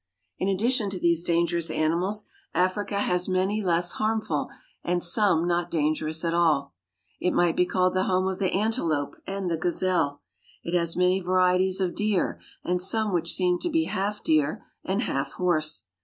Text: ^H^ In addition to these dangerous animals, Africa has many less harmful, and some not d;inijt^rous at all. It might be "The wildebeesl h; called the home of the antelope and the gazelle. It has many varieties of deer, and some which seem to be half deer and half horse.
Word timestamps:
^H^ 0.01 0.03
In 0.39 0.47
addition 0.47 0.89
to 0.89 0.99
these 0.99 1.21
dangerous 1.21 1.69
animals, 1.69 2.25
Africa 2.55 3.01
has 3.01 3.29
many 3.29 3.61
less 3.63 3.91
harmful, 3.91 4.49
and 4.83 5.03
some 5.03 5.47
not 5.47 5.69
d;inijt^rous 5.69 6.25
at 6.25 6.33
all. 6.33 6.73
It 7.19 7.35
might 7.35 7.55
be 7.55 7.65
"The 7.65 7.67
wildebeesl 7.67 7.67
h; 7.69 7.73
called 7.73 7.93
the 7.93 8.03
home 8.05 8.27
of 8.27 8.39
the 8.39 8.51
antelope 8.51 9.15
and 9.27 9.47
the 9.47 9.59
gazelle. 9.59 10.23
It 10.63 10.75
has 10.75 10.95
many 10.97 11.19
varieties 11.19 11.79
of 11.79 11.93
deer, 11.93 12.39
and 12.63 12.81
some 12.81 13.13
which 13.13 13.35
seem 13.35 13.59
to 13.59 13.69
be 13.69 13.83
half 13.83 14.23
deer 14.23 14.65
and 14.83 15.03
half 15.03 15.33
horse. 15.33 15.83